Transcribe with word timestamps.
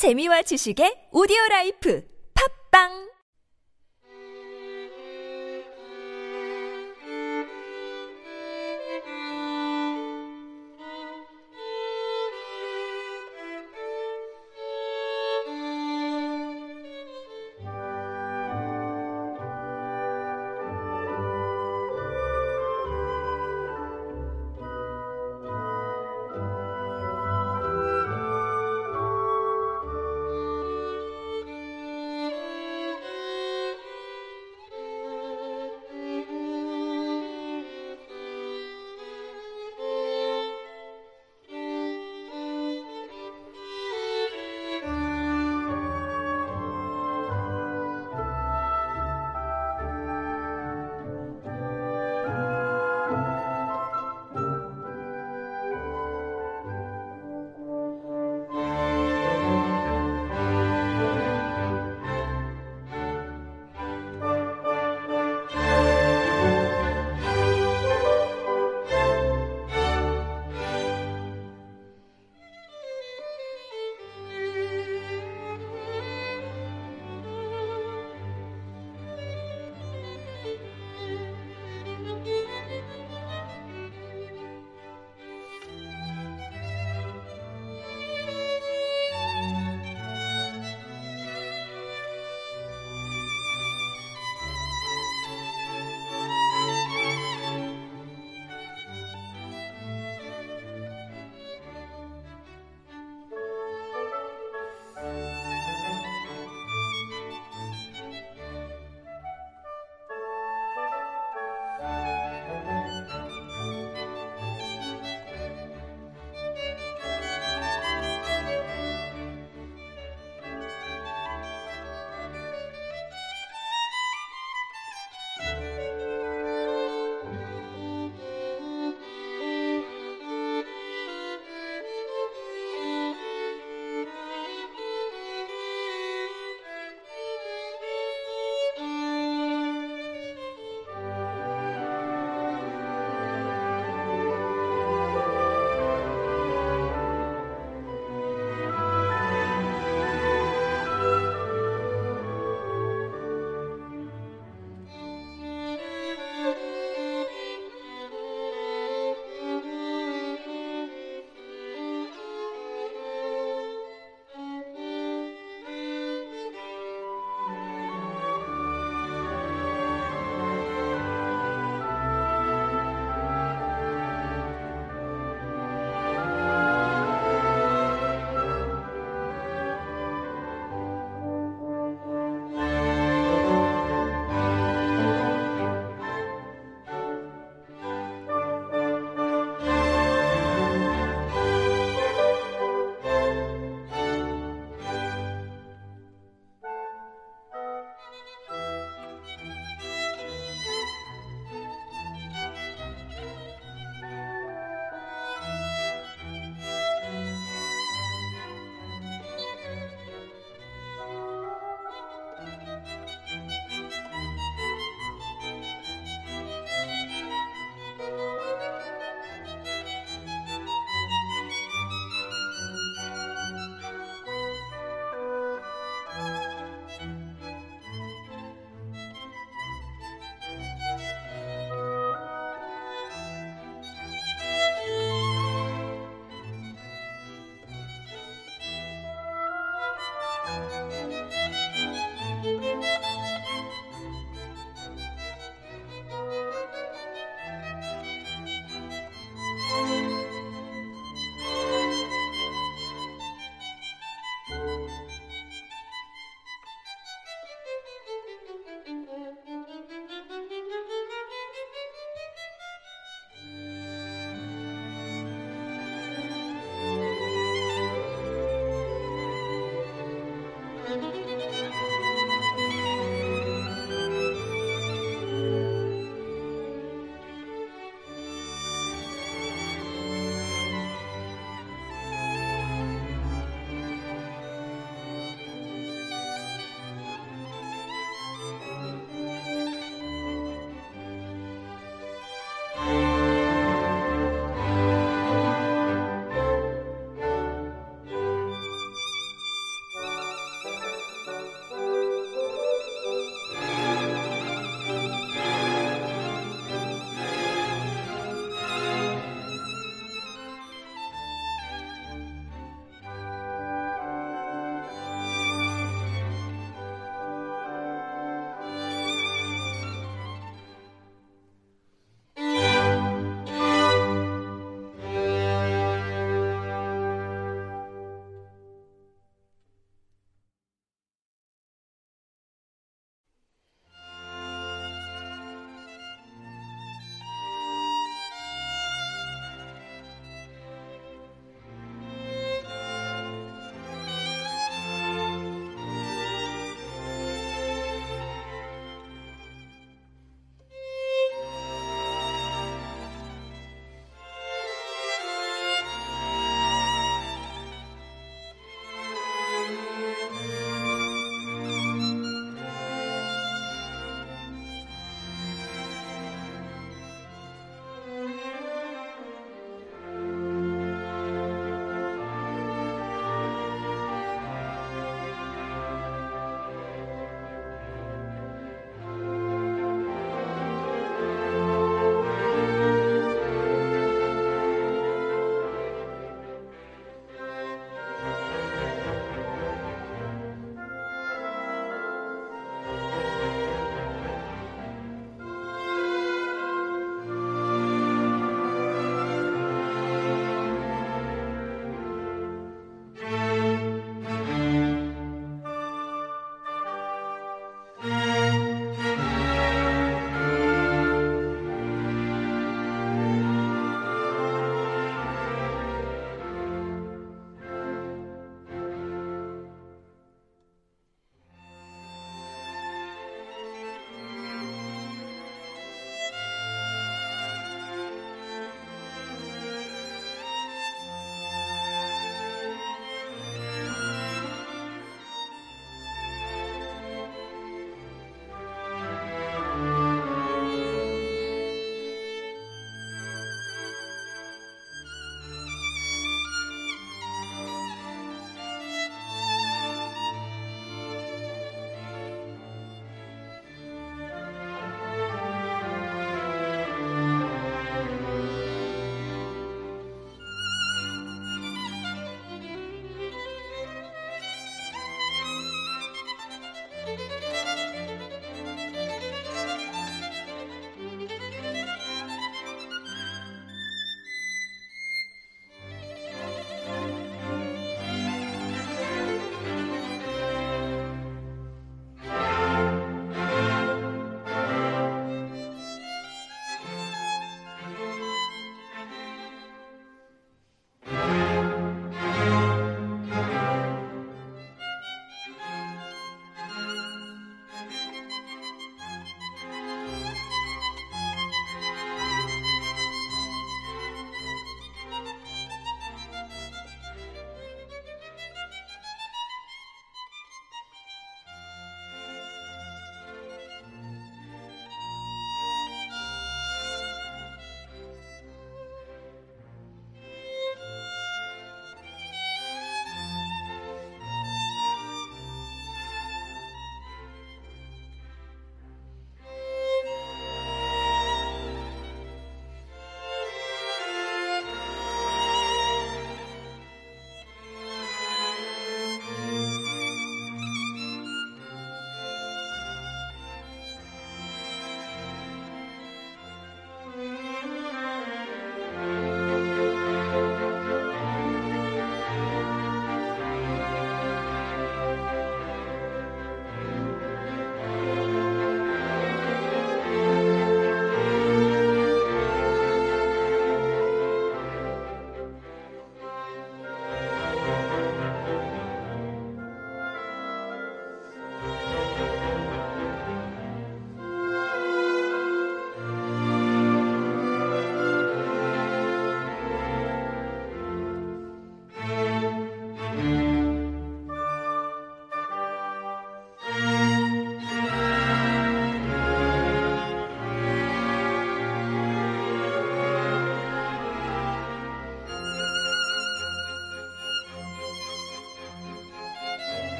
재미와 0.00 0.40
지식의 0.48 1.12
오디오 1.12 1.36
라이프. 1.50 2.00
팝빵! 2.32 3.09